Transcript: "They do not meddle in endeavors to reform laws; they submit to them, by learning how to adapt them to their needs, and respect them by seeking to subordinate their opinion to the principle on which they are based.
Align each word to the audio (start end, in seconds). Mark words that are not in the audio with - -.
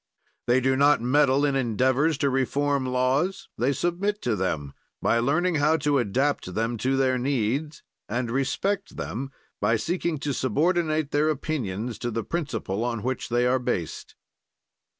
"They 0.47 0.59
do 0.61 0.75
not 0.75 0.99
meddle 0.99 1.45
in 1.45 1.55
endeavors 1.55 2.17
to 2.17 2.31
reform 2.31 2.87
laws; 2.87 3.49
they 3.55 3.71
submit 3.71 4.19
to 4.23 4.35
them, 4.35 4.73
by 4.99 5.19
learning 5.19 5.57
how 5.57 5.77
to 5.77 5.99
adapt 5.99 6.55
them 6.55 6.75
to 6.79 6.97
their 6.97 7.19
needs, 7.19 7.83
and 8.09 8.31
respect 8.31 8.97
them 8.97 9.29
by 9.59 9.75
seeking 9.75 10.17
to 10.21 10.33
subordinate 10.33 11.11
their 11.11 11.29
opinion 11.29 11.89
to 11.93 12.09
the 12.09 12.23
principle 12.23 12.83
on 12.83 13.03
which 13.03 13.29
they 13.29 13.45
are 13.45 13.59
based. 13.59 14.15